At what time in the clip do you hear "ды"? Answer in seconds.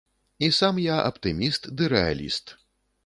1.77-1.91